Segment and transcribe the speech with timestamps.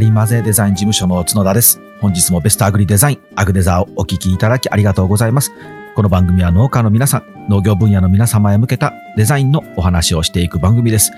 [0.00, 0.24] こんにちは。
[0.24, 1.78] ハリマゼデザイン事務所の角田です。
[2.00, 5.52] 本日もベストアグリデザイン、アグデザーをお聞きいただきありがとうございます。
[5.94, 11.12] この番組は農家の皆さん、農業分野の皆様へ向けたデザインのお話をしていく番組です。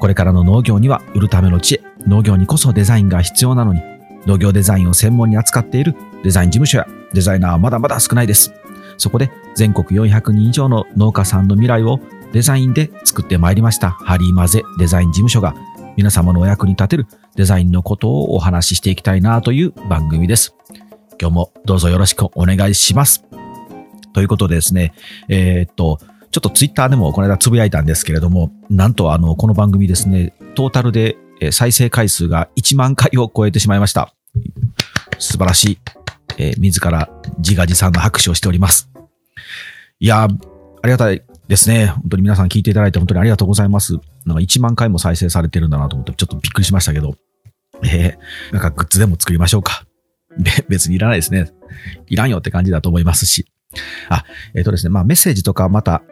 [0.00, 3.80] これからの農業には売るための知恵、農業にこそデザインが必要なのに、
[4.26, 8.52] 農業デザインを専門に扱っているデザイン事務所やデザイナーはまだまだ少ないです。
[8.98, 12.00] そこで全国400人以上の農家さんの未来を
[12.34, 15.54] デザインで作ってまいりましたハリーマゼデザイン事務所が
[15.96, 20.54] 皆様のお役に立てるデザインのことをお話ししていきたいなという番組です。
[21.20, 23.24] 今日もどうぞよろしくお願いします。
[24.12, 24.92] ということでですね、
[25.28, 25.98] えー、っと、
[26.30, 31.16] ちょっとツイッターでもこの間つぶやいたんですけれども、なんとあの、この番組ですね、トータルで
[31.50, 34.14] 再生回数が1万回を超えてしまいました。
[35.18, 35.78] 素晴らしい。
[36.38, 38.90] えー、自ら自画自賛の拍手をしております。
[39.98, 40.28] いやあ
[40.84, 41.86] りがたいですね。
[41.86, 43.98] 本当に皆さん聞いていただいて本当にありがとうございます。
[44.26, 47.16] なんか1万回も再生されてるんだなと思ってちょっとびっくりしましたけど。
[47.84, 49.86] えー、なんかグッズでも作りましょうか。
[50.68, 51.52] 別にいらないですね。
[52.08, 53.46] いらんよって感じだと思いますし。
[54.08, 54.24] あ、
[54.54, 56.02] えっ、ー、とですね、まあメッセージとかまた、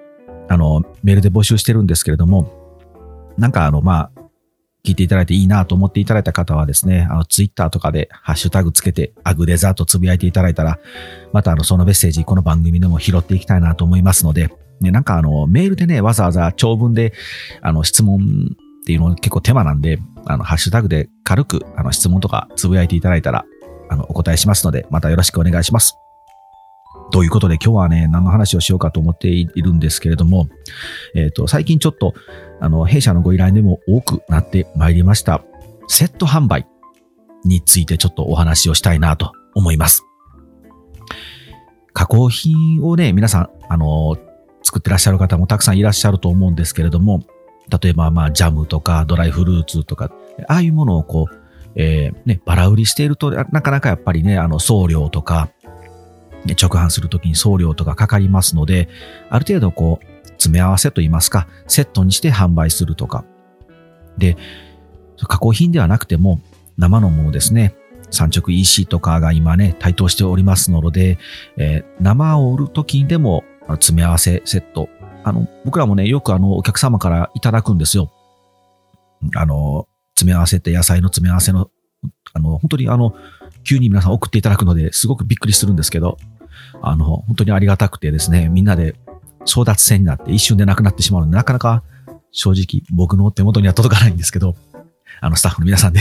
[0.49, 2.53] あの、メールで募集してるんですけれども、
[3.39, 4.21] なんかあの、まあ、
[4.85, 10.79] 聞いていただいていいなと思っていただいた方はですね、あの、ツイッターとかでハッシュタグつけて、アグデザーとつぶやいていただいたら、
[11.33, 17.13] またあの、そのメッセージ、この番組でも拾っていきたいなと思いますので、ね、なんかあの、メールでね、わざわざ長文で、
[17.63, 23.45] あの、質問っていうの結構手間なんで、あの、ハッシュタグで軽く、あの、質問とかつぶやいていただいたら、
[23.89, 25.97] あの、お答えしますので、またよろしくお願いします。
[27.11, 30.49] ということで今日はね、何の話をしようかと思っているんですけれども、
[31.15, 32.15] えっ、ー、と、最近ちょっと、
[32.61, 35.43] あの、弊社のご依頼でも多くなってまいりました、
[35.87, 36.67] セット販売
[37.45, 40.03] についてちょっとお話をしたいなと思います。
[41.93, 44.17] 加工品をね、皆さん、あの、
[44.75, 47.23] 作ってらっしゃる方もたくさんいらっしゃると思うんですけれども、
[47.81, 50.11] 例えば、まあ、ジャムとかドライフルーツとか、
[50.49, 51.37] ああいうものをこう、
[51.77, 55.51] えー、ね、バラ売りしていると、なかなかやっぱりね、あの、送料とか、
[56.61, 58.89] 直販するときに送料とかかかりますので、
[59.31, 63.25] ある程度こう、詰め合わせといいますか、セットにして販売するとか。
[64.19, 64.37] で、
[65.17, 66.41] 加工品ではなくても、
[66.77, 67.77] 生のものですね。
[68.11, 71.19] 産直 EC とかが今ね、台頭しておりますので、
[71.57, 74.89] えー、生を売るときにでもあの詰め合わせセット。
[75.25, 78.13] あの、僕らもね、よくあの、お客様からいただくんですよ。
[79.35, 81.71] あの、詰め合わせって野菜の詰め合わせの、
[82.35, 83.15] あの、本当にあの、
[83.65, 86.19] 急に皆さん送っていただくのですごくびっくりするんですけど、
[86.83, 88.95] あの、本当にありがたくてですね、みんなで
[89.47, 91.83] 争奪戦になって一瞬でなくなってしまうので、なかなか
[92.31, 94.55] 正直僕の手元には届かないんですけど、
[95.21, 96.01] あの、スタッフの皆さんで、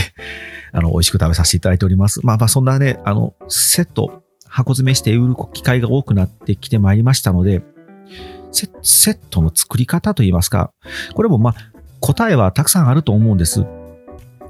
[0.72, 2.24] あの、美味しく食べさせていただいております。
[2.26, 4.23] まあまあ、そんなね、あの、セット、
[4.54, 7.64] 箱詰めして売る機会が多くなってきてまいりましたので、
[8.52, 10.70] セットの作り方といいますか、
[11.14, 11.54] これもまあ、
[11.98, 13.66] 答えはたくさんあると思うんです。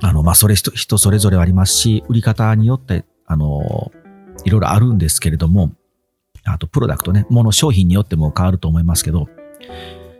[0.02, 3.92] あの、まあ、それ人人それぞれありますし、売り方によって、あの、
[4.44, 5.72] いろいろあるんですけれども、
[6.44, 9.28] あと、プロダクトね、もの商品によっても変わると思いますけど、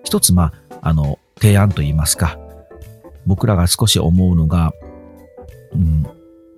[0.02, 2.38] 一つ、まあ、あの、提案といいますか、
[3.26, 4.72] 僕らが少し思うのが、
[5.74, 6.06] うん、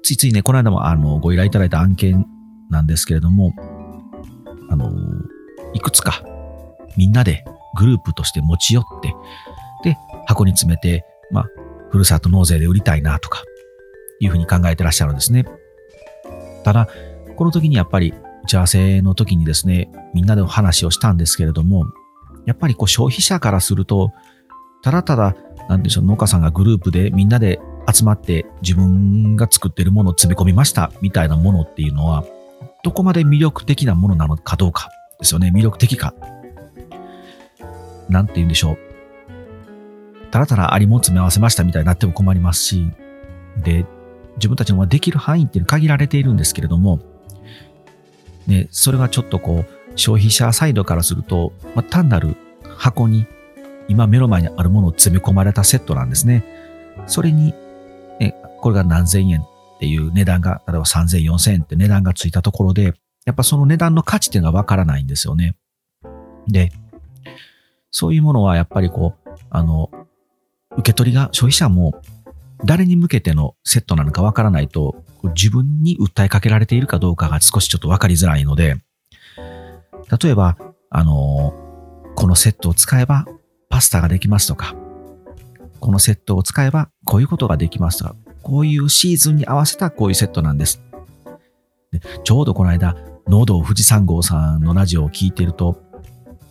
[0.04, 2.25] ついついね、この間もあのご依頼いただいた案件
[2.71, 3.53] なんですけれども、
[4.69, 4.93] あの、
[5.75, 6.22] いくつか
[6.97, 7.44] みんなで
[7.77, 9.15] グループとして持ち寄って、
[9.84, 9.97] で、
[10.27, 11.47] 箱に詰めて、まあ、
[11.91, 13.43] ふるさと納税で売りたいなとか、
[14.19, 15.44] いうふうに考えてらっしゃるんですね。
[16.65, 16.88] ただ、
[17.37, 21.84] この時にやっぱり打ち合わせの時にですね、みんなでお話をしたんですけれども、
[22.47, 24.12] やっぱりこう消費者からすると、
[24.83, 25.37] ただただ、
[25.69, 27.60] なんでしょう、農家さんがグループでみんなで
[27.93, 32.25] 集まって自分が作ってるものを詰め込みましたみたいなものっていうのは、
[32.86, 35.50] どこまで魅力的なものなのかどうかですよね。
[35.52, 36.14] 魅力的か。
[38.08, 38.78] なんて言うんでしょう。
[40.30, 42.92] ただただありも詰め合わせましたみたいになっても困りますし、
[43.56, 43.86] で、
[44.36, 47.00] 自分たちのできる範囲っていうのは限られているんですけれども、
[48.47, 52.36] ね、それがちょっとこう、消費者サイドからすると、まあ、単なる
[52.77, 53.27] 箱に
[53.89, 56.44] 今目の前にあるものを詰め込まれたセットなんですね。
[57.09, 57.53] それに、
[58.21, 59.44] ね、これが何千円
[59.77, 62.95] っていう値段が、例えば3000、4000って値段がついたところで、
[63.27, 65.57] やっぱその値段の価値っていうのがわからないんですよね。
[66.49, 66.73] で、
[67.91, 69.91] そういうものはやっぱりこう、あの、
[70.73, 72.01] 受け取りが消費者も
[72.65, 78.77] 誰に向けてのセットなのかわからないと、自分に訴えかけられているかどうかが少しちょっとわかりづらいので、
[80.23, 80.57] 例えば、
[80.91, 81.55] あの、
[82.15, 83.27] このセットを使えば
[83.69, 84.75] パスタができますとか、
[85.81, 90.81] このセットを使えばこういうことができますとか、こういうシーズンに合わせたこういうセットなんです。
[91.91, 92.97] でちょうどこの間、
[93.27, 95.83] 農道富士山号さんのラジオを聞いてると、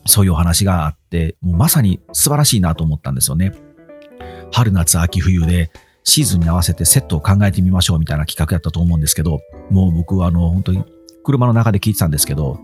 [0.05, 3.53] そういうお話があって、もうまさに素晴らしいなと思ったんですよね。
[4.51, 5.71] 春夏秋冬で
[6.03, 9.39] シーズンに合わせてセットを考えてみましょうみたいな企画やったと思うんですけど、
[9.69, 10.83] もう僕はあの、本当に
[11.23, 12.59] 車の中で聞いてたんですけど、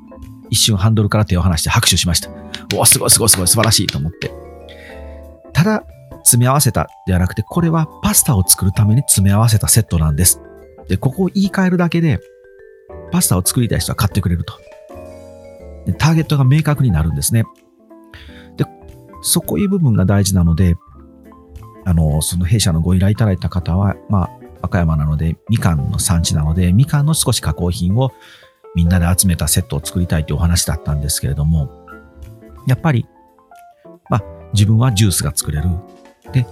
[0.50, 2.30] 一瞬ハンドルから手を離して拍手しました。
[2.76, 4.34] おおすごいすごいすごい素晴らしいと思って。
[5.54, 5.86] ただ、
[6.22, 10.42] 詰め合わせたではなくて、これはパスタを作るために詰め合わせたセットなんです。
[10.88, 12.20] で、ここを言い換えるだけで、
[13.12, 14.54] パスタを作りたい人は買ってくれると。
[15.86, 17.44] でターゲットが明確になるんですね。
[18.58, 18.66] で、
[19.22, 20.76] そこいう部分が大事なので、
[21.86, 24.30] あの、その弊社のご依頼いただいた方は、まあ、
[24.62, 28.12] 和歌山なので、みかんの産地なので、みかんの少し加工品を
[28.76, 31.70] みんなで集めたセットを作りたいというお話だったんですけれども、
[32.68, 33.08] やっぱり、
[34.10, 35.70] まあ、自分はジュースが作れる。
[36.34, 36.46] で、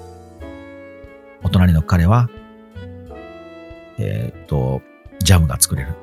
[1.44, 2.30] お隣の彼は、
[3.98, 4.82] えっ、と、
[5.20, 5.94] ジャムが作れる。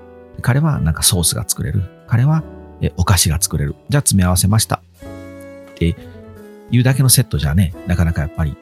[0.42, 1.82] 彼はなんかソースが作れる。
[2.06, 2.42] 彼は
[2.80, 3.74] えお菓子が作れる。
[3.88, 4.82] じゃあ詰め合わせました。
[5.70, 5.96] って
[6.70, 8.56] いうだけのセットじゃね、なかなかやっぱり、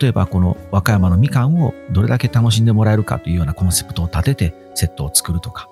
[0.00, 5.68] 例えばこの和歌山のみかんをどれだけ楽しんでもらえるかというようなコンセプトを立ててセットを作るとか。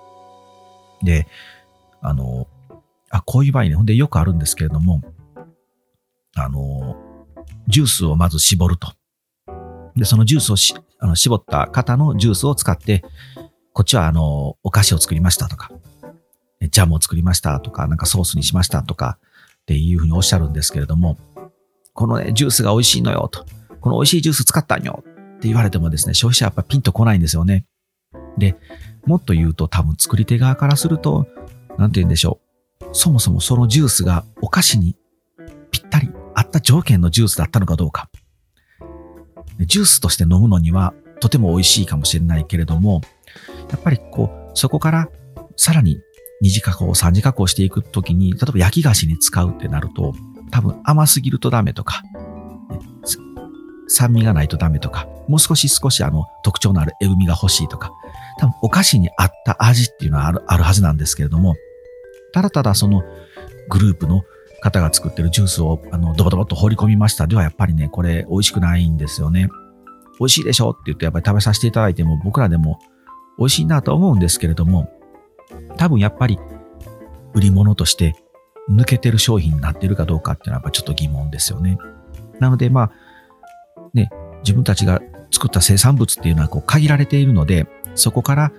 [1.02, 1.26] で、
[2.00, 2.46] あの、
[3.10, 5.02] あ、こういう場合ね、ほんでよくあるんですけれども、
[6.34, 6.96] あの、
[7.68, 8.92] ジュースをまず絞ると。
[9.96, 13.04] で、そのジュースをしあの絞った方のジュースを使って、
[13.72, 15.70] こっちはあの、お菓子を作りましたとか、
[16.70, 19.18] ジャムを作りましたとか、なんかソースにしましたとか
[19.62, 21.18] っていうふうにおっしゃるんですけれども、
[21.92, 23.44] このね、ジュースが美味しいのよと、
[23.80, 25.04] この美味しいジュース使ったんよ
[25.36, 27.64] って言われてもですね、消費者はやっぱピンとこないんですよね。
[28.38, 28.56] で、
[29.04, 31.26] もっと言うと多分作り手側からすると、
[31.78, 32.40] なんて言うんでしょ
[32.80, 32.88] う。
[32.92, 34.96] そもそもそのジュースがお菓子に
[35.70, 38.10] ぴったり合った条件のジュースだったのかどうか。
[39.60, 43.00] ジュースとして飲むのにはとても美味しいかもしれないけれども、
[43.70, 45.08] やっぱりこう、そこから
[45.56, 45.98] さらに
[46.42, 50.14] 二次加工、三次加工していくときに、例えば焼き菓子に使うってなると、
[50.50, 52.02] 多分甘すぎるとダメとか、
[53.88, 57.92] 酸味がないとダメとか、もう少し少しあの特徴のあるえぐみが欲しいとか、
[58.38, 61.54] 多分お菓子に合った味っていうのはあるあるはずなんですけれども、
[62.34, 63.02] ただただその
[63.70, 64.22] グループの
[64.60, 69.48] 方が作ってるジュースをあのドバドバと放り込みましたではやっぱりね、これ美味しくないんですよね。
[70.18, 70.70] 美味しいでしょ？
[70.70, 72.78] って言ってやっぱり食べさせていただいても僕らでも
[73.38, 74.90] 美味しいなと思うんですけれども、
[75.76, 76.38] 多分やっぱり
[77.34, 78.14] 売り物として
[78.70, 81.78] 抜けてる商品になってるかどうかっていうのはやっぱちょっと疑問ですよね。
[82.40, 82.90] なのでまあ、
[83.92, 84.10] ね、
[84.42, 88.52] 自分たちが作った生産物っていうのはこう限られているので、そこから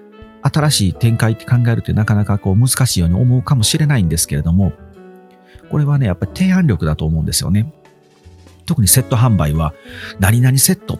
[0.43, 4.73] 新しい展開って考えるってなかなかこう難しいように思うかもしれないんですけれども、
[5.69, 7.73] これはね、やっぱり提案力だと思うんですよね。
[8.65, 9.73] 特にセット販売は、
[10.19, 10.99] 何々セットっ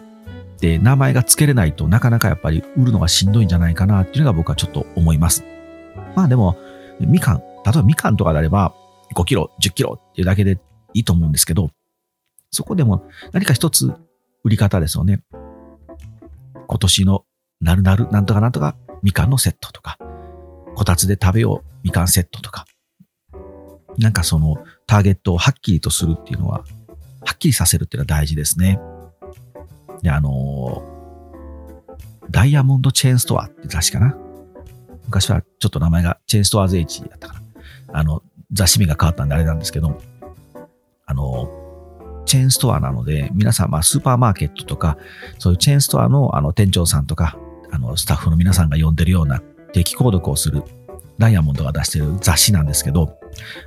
[0.60, 5.44] て名前が付けれないとなかなかやっぱり売るのがしんどいんじゃないかなっていうのが僕はちょっと思います。
[6.16, 6.56] まあでも、
[7.00, 8.74] みかん、例えばみかんとかであれば、
[9.14, 10.58] 5キロ、10キロっていうだけで
[10.94, 11.70] いいと思うんですけど、
[12.50, 13.92] そこでも何か一つ
[14.44, 15.22] 売り方ですよね。
[16.66, 17.24] 今年の
[17.60, 19.98] なるなる、なんとかなんとかみかんのセットとか、
[20.74, 22.66] こたつで食べようみかんセットとか、
[23.98, 26.64] なんかそのターゲットをはっきりとするっていうのは、は
[27.34, 28.80] っきりさせるっていうのは大事ですね。
[30.02, 30.82] で、あの
[32.30, 34.16] ダイヤモンドチェーンストアって雑誌かな？
[35.06, 37.42] 昔はちょっと名前がチェーンストアーズ H だったかな。
[37.98, 38.22] あの、
[38.52, 40.00] 雑誌名が変わったんであれなんですけど、
[41.06, 41.50] あの、
[42.26, 44.98] チェーンストアなので、皆さん、まあ、スーパーマーケットとか、
[45.38, 47.38] そういうチェーンストアのあの店長さんとか、
[47.70, 49.40] あの、スタッフの皆さんが読んでるような
[49.72, 50.62] 定期購読をする
[51.18, 53.18] ダイヤモンドが出してる雑誌なんですけど、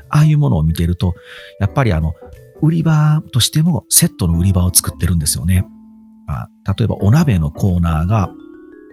[0.10, 1.16] ああいうものを見てると、
[1.60, 2.14] やっぱりあの、
[2.62, 5.66] 売り場としてもセットの売り場を作ってるんですよね。
[6.28, 8.30] まあ、例えばお鍋のコーナーが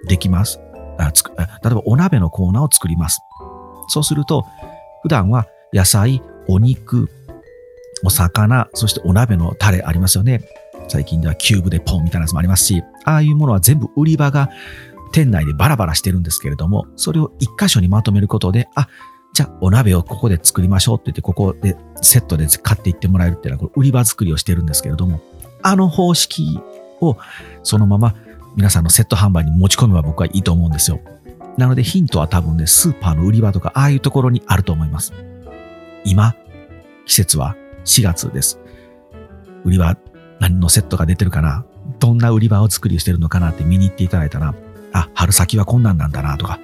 [0.09, 0.61] できます。
[0.99, 3.21] あつく例えばお鍋のコーナーを作ります。
[3.88, 4.45] そうすると、
[5.03, 7.09] 普段は野菜、お肉、
[8.05, 10.43] お魚、そしてお鍋のタレありますよね。
[10.88, 14.49] 最近ではキューブでポンみたいなやつもありますし、ああいうものは全部売り場が
[15.12, 18.88] 店内でバラバラしてるんですけれども、それを一箇所にまとめることで、あ、
[19.33, 25.21] じゃあお鍋をここで作りましょうって言って、ここでセットで買っていってもらえるっていうのは、これ売り場作りをしてるんですけれども、
[25.62, 26.59] あの方式
[27.00, 27.17] を
[27.62, 28.15] そのまま
[28.57, 31.00] 皆さんのセット販売に持ち込めば僕はいいと思うんですよ。
[31.57, 35.12] なのでヒントは多分ね、スーパーの売り場とか、ああいうところにあると思います。
[36.05, 36.35] 今、
[37.05, 38.61] 季節は4月です。
[39.65, 39.97] 売り場、
[40.41, 41.65] 何のセットが出てるかな
[41.99, 44.55] どんな売り場を作りしてるのかなって見に行っていただいたら、
[44.92, 46.59] あ、春先はこんなんだなとか、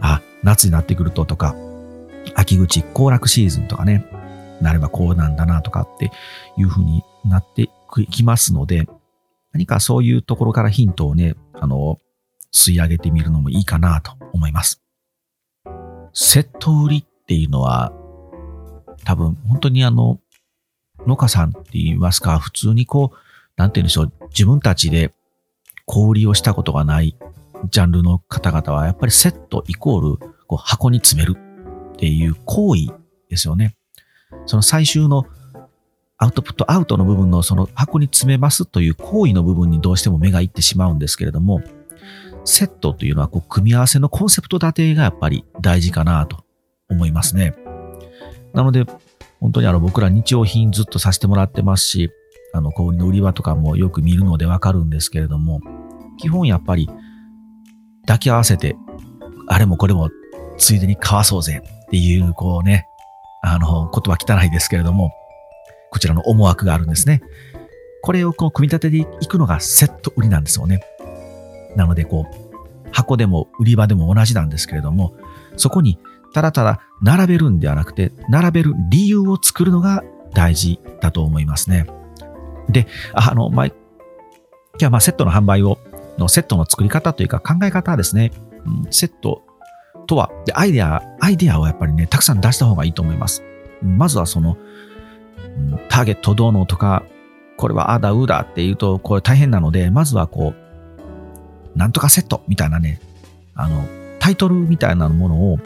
[0.00, 1.54] あ、夏になってくるととか、
[2.34, 4.06] 秋口、行楽シーズンとかね、
[4.60, 6.10] なればこうなんだなとかって
[6.56, 7.68] いう風になって
[8.10, 8.86] きますので、
[9.52, 12.00] 何かそういうところからヒントをね、あの、
[12.52, 14.82] 吸い上げてみるのもいいかなと思います。
[16.12, 17.92] セット売りっていうのは、
[19.04, 20.20] 多分本当にあの、
[21.06, 23.16] 農家さんって言いますか、普通にこう、
[23.56, 25.12] なんて言うんでしょう、自分たちで
[25.86, 27.16] 小売りをしたことがない
[27.70, 31.36] ジャンルの方々は、やっぱりセットイコールこう箱に詰める
[31.92, 32.88] っていう行為
[33.28, 33.76] ですよね。
[34.46, 35.24] その最終の
[36.16, 41.62] アウトプットアウトの部分のその箱に詰めますという行為の部分にどうしても目がいってしまうんですけれども、
[42.44, 46.44] セットというのはこう組み合わせのコンセプト立てがやっぱり大事かなと
[46.88, 47.54] 思いますね。
[48.52, 48.84] なので、
[49.40, 52.10] 本当にあの僕ら日用品ずっとさせてもらってますし、
[52.52, 55.60] あの小売の売り場とかもよく見るのでわかるんですけれども、
[56.18, 56.88] 基本やっぱり
[58.06, 58.76] 抱き合わせて、
[59.46, 60.10] あれもこれも
[60.58, 62.86] ついでに買わそうぜっていう、こうね、
[63.42, 65.12] あの、言葉汚いですけれども、
[65.90, 67.22] こちらの思惑があるんですね。
[68.02, 70.80] これをこう組み立てていくのがセット売りなんですよね。
[71.76, 75.14] なので、こう、箱でも売り場でも同じなんですけれども、
[75.56, 75.98] そこに
[76.34, 81.86] ただただ並べるんではなくて、並べる理由を作るのが大事だと思いますね。
[82.68, 83.74] で、あの、まあ、今
[84.78, 85.78] 日はまあセットの販売を、
[86.18, 88.32] のセットの作り方というか考え方ですね、
[88.90, 89.42] セット
[90.06, 93.42] とは、アイデア、アイデアをやっぱりね、たくさん出した方がいいと思います。
[93.82, 94.56] まずはその、
[95.88, 97.04] ターゲットどうのとか、
[97.56, 103.00] これはあだうだって言うと、これ大変なので、まずはこう、なんとかセットみたいなね、
[103.54, 103.86] あの、
[104.18, 105.56] タイトルみたいなものを、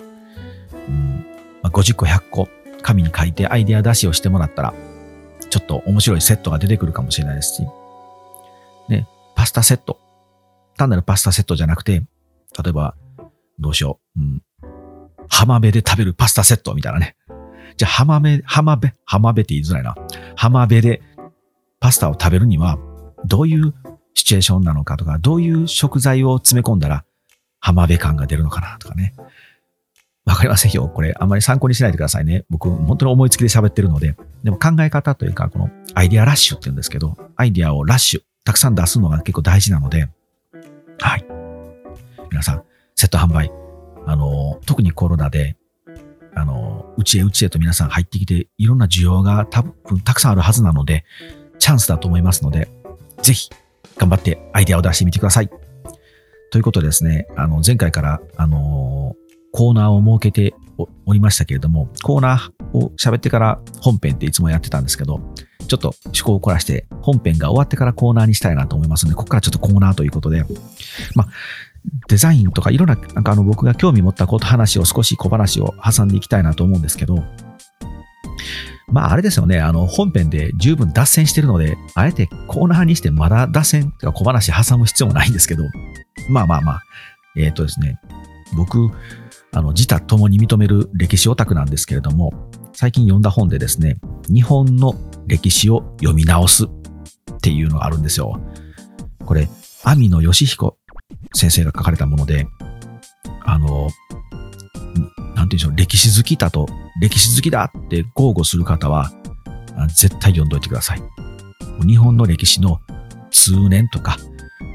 [1.62, 2.48] まあ、50個100個
[2.82, 4.74] 紙に書いてアイデア出しをしてもらったら、
[5.50, 7.62] ちょっと面白いセットが出てくるかもしれないですし、
[8.88, 9.98] ね、パスタセット。
[10.78, 12.02] 単なるパスタセットじゃなくて、
[12.62, 12.94] 例えば、
[13.58, 14.20] どうしよう。
[14.20, 14.42] うん。
[15.28, 17.16] 浜辺で食べるパスタセットみたいなね。
[17.76, 19.94] じゃあ、浜辺、浜辺、浜辺って言いづらいな。
[20.36, 21.02] 浜辺で
[21.80, 22.78] パスタを食べるには、
[23.26, 23.74] どういう
[24.14, 27.04] シチュエーションなのかとか、どういう食材を詰め込んだら
[27.60, 29.14] 浜辺感が出るのかなとかね。
[30.24, 30.88] わかりませんよ。
[30.88, 32.44] これ、あんまり参考にしないでくださいね。
[32.50, 34.14] 僕、本当に思いつきで喋ってるので。
[34.44, 40.08] でも考え方というか、このアイデアラッシュって言うんですけど、アイデアをラッシュ、たくさん出すのが結構大事なので、
[41.00, 41.24] はい。
[42.30, 42.62] 皆さん、
[42.94, 43.52] セット販売。
[44.06, 45.56] あの、特にコロナで、
[46.34, 51.04] あの、うちへうちへと皆さん入ってきて、いろんな需要が多分たくさんあるはずなので、
[51.58, 52.68] チャンスだと思いますので、
[53.22, 53.50] ぜひ、
[53.96, 55.50] 頑張ってアイデアを出してみてください。
[56.50, 59.14] ということでですね、あの、前回から、あの、
[59.52, 60.54] コーナーを設けて
[61.06, 65.20] おりましたけれども、コーナーを喋ってから本編っていつもやってたんですけど、
[65.66, 70.44] ちょっと趣向を凝らして本編が終わってからコーナーにしたいなと思いますので、ここからちょっとコーナーということで、
[71.14, 71.28] まあ、
[72.08, 77.22] デザインとかいろんな、なんかあの僕が興味持ったこと話を少し小話を挟んでいきたいなと思うんですけど、
[78.90, 85.64] まああれですよね、あの本編で十分脱線してるので、あえてコーナーにしてまだ脱線とか小話挟む必要もないんですけど、
[86.28, 86.82] まあまあまあ、
[87.36, 88.00] えっ、ー、とですね、
[88.56, 88.90] 僕、
[89.52, 94.94] あの自他共に認める歴史オタクなんですけれども、最近読んだ本でですね、日本の
[95.26, 96.68] 歴史を読み直すっ
[97.40, 98.40] ていうのがあるんですよ。
[99.24, 99.48] これ、
[99.84, 100.76] 網野義彦
[101.34, 102.46] 先生が書かれたもので、
[103.44, 103.88] あの、
[105.34, 106.66] なんていうんでしょう、歴史好きだと、
[107.00, 109.10] 歴史好きだって豪語する方は、
[109.88, 111.02] 絶対読んどいてください。
[111.86, 112.80] 日本の歴史の
[113.30, 114.16] 通年とか、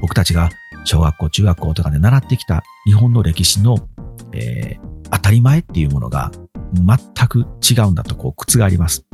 [0.00, 0.50] 僕たちが
[0.84, 3.88] 小学校、中学校とかで習ってきた日本の歴史の、
[4.34, 6.30] えー、当たり前っていうものが
[6.74, 9.06] 全く違うんだとこう靴があります。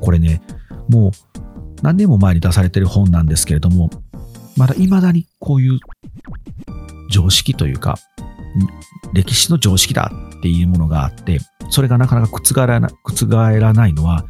[0.00, 0.42] これね、
[0.88, 1.10] もう
[1.82, 3.90] 何年も前に出されてる本なんですけれども、
[4.56, 5.78] まだ未だにこういう
[7.10, 7.96] 常識というか、
[9.12, 11.38] 歴史の常識だっていうものがあって、
[11.70, 13.26] それがなかなか覆らな覆
[13.58, 14.24] らないのは、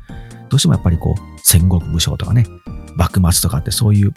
[0.51, 2.47] どうしてもやっぱりこう、戦国武将とかね、
[2.97, 4.13] 幕末とかってそういう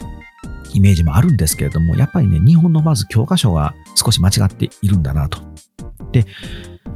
[0.74, 5.38] イメージもあるんですけれども、やっぱりね、日本のまず教科書が少し間違っているんだなと。
[6.12, 6.26] で、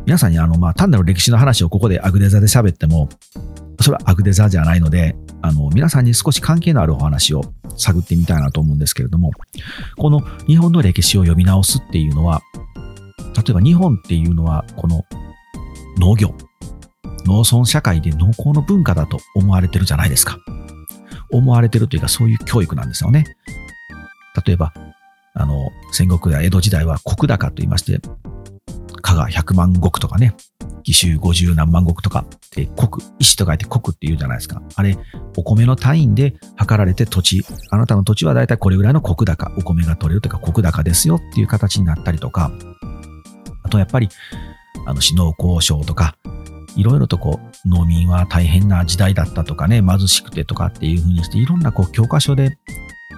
[0.04, 3.08] 皆さんにあの、まあ、単なる歴史の話をここでアグデザで喋っても、
[3.80, 7.42] それはアグデザじゃないので、あの、皆さんに少し関係のあるお話を
[7.76, 9.30] 探ってみたいなと思うんですけれども、
[9.96, 12.40] この日本の歴史を読み直すっていうのは、
[13.36, 15.04] 例えば日本っていうのは、この
[15.98, 16.34] 農業、
[17.26, 20.38] 農村社会で農耕の文化だと思われてるじゃないですか。
[21.30, 23.24] 思われてるというか、そういう教育なんですよね。
[24.46, 24.72] 例えば、
[25.34, 28.00] あの、戦国や江戸時代は国高と言いまして、
[29.02, 30.34] 加賀100万石とかね、
[30.82, 32.24] 紀州50何万石とか
[32.54, 34.62] で国、石と書いて国って言うじゃないですか。
[34.76, 34.96] あれ、
[35.36, 42.52] お米の単位で測られて土地、あなたの土地はだいたいこれぐらいの国高、お米が取れるというか国高ですよっていう形になったりとか、
[43.62, 44.08] あとやっぱり、
[44.86, 46.16] あの、死農交渉とか、
[46.76, 52.58] いろいろとこう、農民は大変な時代だったとかね、貧しくてとかっていうふうにして、いろんなこう、教科書で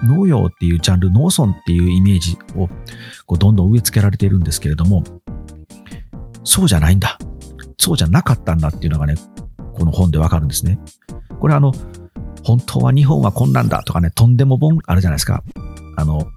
[0.03, 2.67] 農業っていうジャンル、農村っていうイメージを
[3.25, 5.03] こうどんどん植え付けられているんですけれども、
[6.43, 7.17] そうじゃないんだ。
[7.77, 9.15] そうじゃなかったんだっていうのがね、
[9.73, 10.79] この本でわかるんですね。
[11.39, 11.73] これあの、
[12.43, 15.43] 本当は日本はこんなんだとかね、とんでも本あるじゃないですか。
[15.95, 16.27] あの、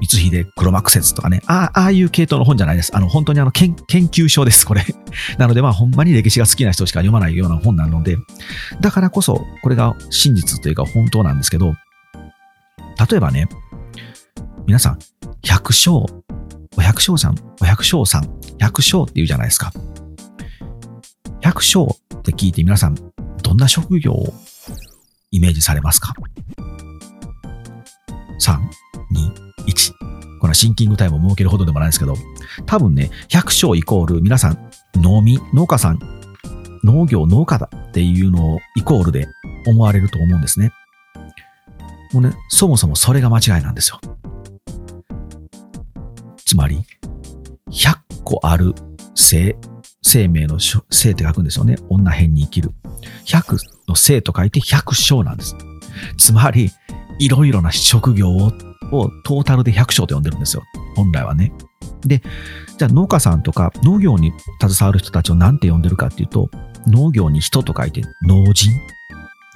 [0.00, 2.96] 光秀黒幕説とかね、ああ、ああいう系統の本じゃないです。
[2.96, 4.84] あの、本当にあの研、研究所です、これ。
[5.38, 8.16] なので、まあ、ほんまに歴史が好きな人しか読まないような本なので、
[8.80, 11.74] だからこそ、これが真実というか本当なんですけど、
[13.08, 13.48] 例えばね、
[14.66, 14.98] 皆さん、
[15.42, 16.04] 百姓、
[16.76, 18.28] お百姓さん、お百姓さん、
[18.58, 19.72] 百姓って言うじゃないですか。
[21.40, 22.96] 百姓って聞いて皆さん、
[23.42, 24.34] どんな職業を
[25.30, 26.12] イメージされますか
[28.38, 29.94] ?3、2、1。
[30.38, 32.16] このシンキングタイムを設けるほどでもないですけど、
[32.66, 35.98] 多分ね、百姓イコール皆さん、農民、農家さん、
[36.84, 39.26] 農業、農家だっていうのをイコールで
[39.66, 40.72] 思われると思うんですね。
[42.12, 44.00] もうね、そもそもそれが間違いなんですよ。
[46.44, 46.82] つまり、
[47.70, 48.74] 100個ある
[49.14, 49.56] 生、
[50.02, 51.76] 生命の生って書くんですよね。
[51.88, 52.72] 女編に生きる。
[53.26, 53.56] 100
[53.88, 55.56] の生と書いて百姓なんです。
[56.18, 56.70] つまり、
[57.20, 58.50] いろいろな職業を
[59.24, 60.64] トータルで百姓と呼んでるんですよ。
[60.96, 61.52] 本来はね。
[62.00, 62.22] で、
[62.78, 66.50] じゃあ農家さんとか農業に携わる人たちを何て呼んでるかっていうと、
[66.86, 68.72] 農業に人と書いて農人。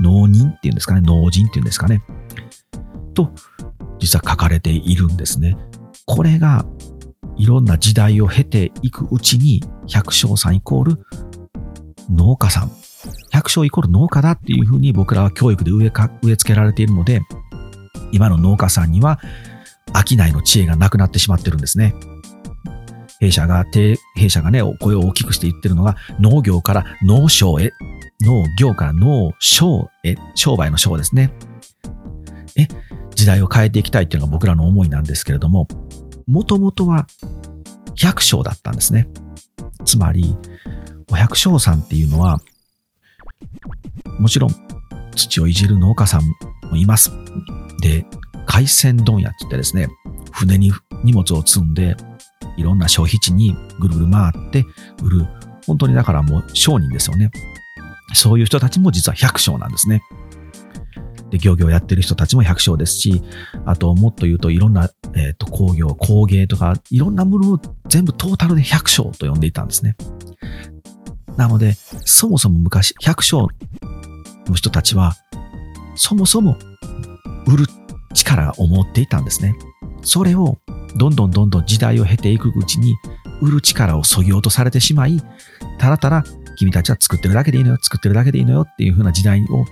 [0.01, 1.01] 農人っていうんですかね。
[1.01, 2.03] 農人っていうんですかね。
[3.15, 3.33] と、
[3.99, 5.57] 実は書かれているんですね。
[6.07, 6.67] これが、
[7.37, 10.99] いろんな時代を経ていくうちに、百姓さんイコール
[12.11, 12.71] 農家さん。
[13.31, 17.21] 百姓イコール農家だっていうふうに僕らは教育で植えか植え付けられているので、
[18.13, 19.21] 今の農家さんには
[19.93, 21.95] 商いの知恵がなくなってしまってるんですね。
[23.21, 23.65] 弊社が、
[24.17, 27.73] 弊社がね、声を大きくして言ってるのが、農業から農商へ、
[28.21, 31.33] 農業から農商へ、商売の商ですね。
[32.57, 32.69] え、
[33.25, 35.67] 時代を変えていきたいっていうのが僕らの思いなんですけれども、
[36.27, 37.07] もともとは
[37.97, 39.09] 百姓だったんですね。
[39.87, 40.37] つまり、
[41.11, 42.39] お百姓さんっていうのは、
[44.19, 44.51] もちろん
[45.17, 46.23] 土をいじる農家さん
[46.69, 47.11] もいます。
[47.81, 48.05] で、
[48.45, 49.89] 海鮮問屋って言ってですね、
[50.31, 50.71] 船に
[51.03, 51.97] 荷物を積んで、
[52.59, 54.67] いろんな消費地にぐるぐる回って
[55.03, 55.27] 売る。
[55.67, 57.31] 本当にだからもう商人ですよね。
[58.13, 60.03] そういう人たちも実は百姓なんですね。
[61.31, 63.23] で、漁業やってる人たちも百姓ですし、
[63.65, 69.97] あともっと言うといろんな、えっ、ー、と工業、工芸とか、いろんなものを全部トータルで百姓と呼んでいたんですね。
[71.37, 73.49] なので、そもそも昔、百姓
[74.47, 75.15] の人たちは、
[75.97, 76.57] そもそも
[77.47, 77.67] 売る
[78.15, 79.57] 力を持っていたんですね。
[80.03, 80.59] それを
[80.97, 82.95] どんどんどんどん時代を経ていくうちに
[83.41, 85.21] 売る力をそぎ落とされてしまい、
[85.79, 86.25] たらたら
[86.57, 89.65] 君たちは作ってるだけでいいのよ、作ってるだけでいいのよっていう風な時代を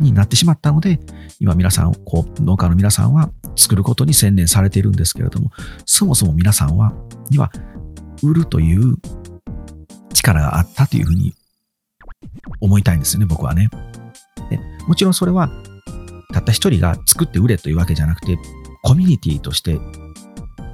[0.00, 1.00] になってしまったので、
[1.40, 5.50] 今皆さん、こう、農家の皆さんは作ることに専念されているんですけれども、
[5.86, 6.92] そもそも皆さんは、
[7.30, 7.50] には、
[8.22, 8.96] 売るという
[10.12, 11.34] 力があったというふうに
[12.60, 13.68] 思いたいんですよね、僕はね。
[14.50, 15.50] でもちろんそれは、
[16.32, 18.38] たった一人が作って売れというわけじゃなくて、
[18.82, 19.78] コミュニティとして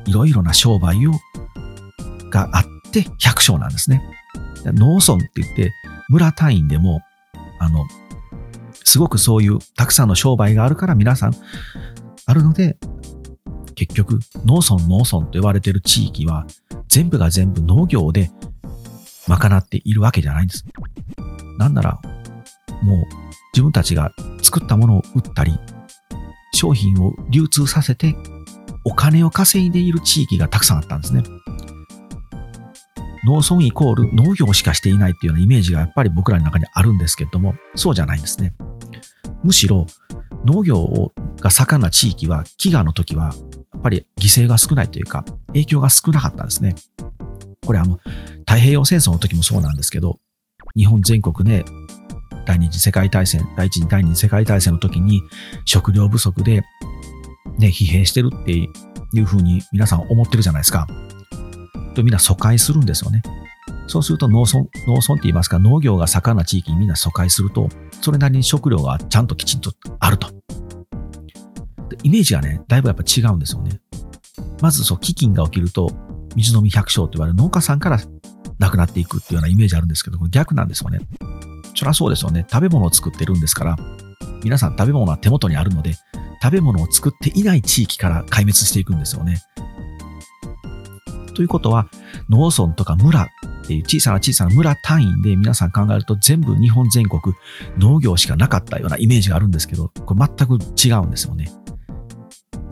[0.06, 1.12] いろいろな商売を
[2.30, 4.02] があって百姓なんですね。
[4.64, 5.72] 農村って言って
[6.08, 7.00] 村単位でも
[7.58, 7.86] あの
[8.84, 11.34] すごくそういうたくさんの商売があるから皆さん
[12.26, 12.76] あるので
[13.74, 16.46] 結局農村農村と言われている地域は
[16.88, 18.30] 全部が全部農業で
[19.28, 20.64] 賄っているわけじゃないんです。
[21.58, 22.00] なんなら
[22.82, 23.04] もう
[23.52, 24.12] 自分たちが
[24.42, 25.58] 作ったものを売ったり
[26.52, 28.16] 商品を流通させて
[28.84, 31.22] お金を稼いでいる地域がたくさんあったんですね。
[33.24, 38.54] 農村イコール農業しかしていないっていうようなイメージがやっぱり僕らの中にあるんですけれども、そうじゃないんですね。
[39.42, 39.86] むしろ
[40.44, 43.34] 農業が盛んな地域は飢餓の時は
[43.72, 46.74] やっぱり犠牲が少ないというか影響が少なかったんですね。
[47.64, 47.98] これあの
[48.40, 50.18] 太平洋戦争の時もそうなんですけど、
[50.76, 51.64] 日本全国ね、
[52.46, 55.22] 第二次世界大戦、第一次第二次世界大戦の時に
[55.64, 56.62] 食料不足で
[57.58, 58.68] ね、疲弊してるってい
[59.20, 60.88] うふうに皆さん思ってるじゃないですか。
[61.94, 63.22] とみんな疎開するんですよね。
[63.86, 67.68] そうすると農村、農村って言いますか、農業が盛んな地域にみんな疎開すると、
[68.00, 70.28] それなりに食料がちゃんときちんとあると。
[72.02, 73.80] イメージがね、だいぶやっぱ違うんですよね。
[74.60, 75.90] まずそう、飢饉が起きると、
[76.36, 77.98] 水飲み百姓と言われる農家さんから
[78.58, 81.00] 亡くなっていくっていうようなイメージあるんですけど、これ逆なんですよね。
[81.74, 82.46] そりゃそうですよね。
[82.50, 83.76] 食べ物を作ってるんですから、
[84.44, 85.94] 皆さん食べ物は手元にあるので、
[86.42, 89.42] 食べ物を作っていない地域から壊滅していくんですよね。
[91.34, 91.88] ということは、
[92.28, 93.28] 農村とか村
[93.70, 97.20] っていう小さな小さな村単位で皆さん考えると全部日本全国
[97.78, 101.52] 農業しかなかったようなイメージがあるんですけど、これ全く違うんですよね。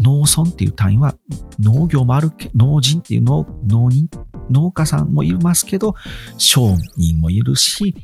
[0.01, 1.15] 農村っていう単位は
[1.61, 4.09] 農業もあるけ、農人っていう農農人、
[4.51, 5.95] 農家さんもいますけど、
[6.37, 7.95] 商人もいるし、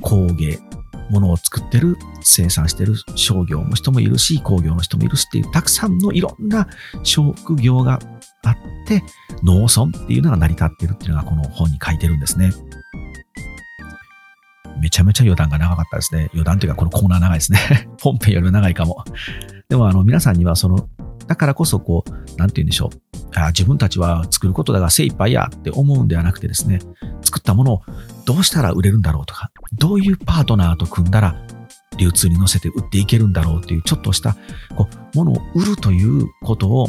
[0.00, 0.60] 工芸、
[1.10, 6.68] ものを作ってる、生産してる商業の人もいるし、工業の人もいるしっていう、たくさんのいろんな
[7.02, 8.00] 職業が
[8.44, 9.02] あって、
[9.42, 12.52] 農村っていうのが成り立ってるっていうのがこの本に書いてるんですね。
[14.80, 16.28] めちゃめちゃ余談が長かったですね。
[16.32, 17.58] 余談というかこのコーナー長いですね。
[18.02, 19.04] 本編よりも長いかも。
[19.68, 20.88] でもあの皆さんにはその、
[21.26, 23.16] だからこそこう、なんて言うんでしょう。
[23.34, 26.80] あ自分たちは作ることだが精一杯やって思うんではなくてですね、
[27.22, 27.82] 作ったものを
[28.24, 31.36] どうしたら売れるんだろうとか、どういうパートナーと組んだら
[31.98, 34.36] 流通に乗せて売っていけるんだろうというちょっとした
[34.76, 36.88] こうものを売るということを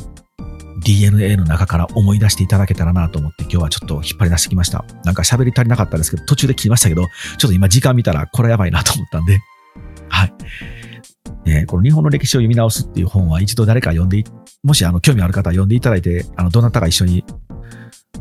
[0.83, 4.85] DNA の中から思い出していただけたらなと思って今日はちょっと引っ張り出してきました。
[5.03, 7.03] なんか喋り足りなかったですけど、途中で切りましたけど、
[7.37, 9.39] ちょっと今時間見たらこれやばいなと思ったんで、
[10.09, 10.33] はい。
[11.45, 14.23] えー、この日本の歴史を読み直すっていう本は一度誰か読んで、
[14.63, 17.25] もしあの興味ある方は読んでいただいて、あの、どなたか一緒に、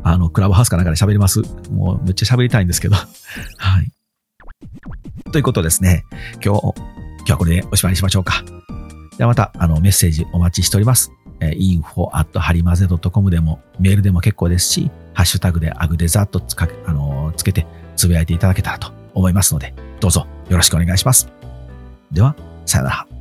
[0.02, 1.42] あの、クラブハウスかなんかで喋ります。
[1.70, 2.94] もうめっちゃ喋りたいんですけど。
[3.58, 3.90] はい。
[5.36, 6.06] ということですね。
[6.42, 8.42] 今日、今日はこれでおしまいにしましょうか。
[9.18, 11.12] ではまた、あの、メッセージお待ちしております。
[11.40, 21.28] えー、info at ハリマゼ .com でも、メールでも結構ですし、ハッシュタグでアグデザートつか、あのつけてつぶやいていただけたらと思いますので、どうぞよろしくお願いします。
[22.10, 23.15] では、さよなら。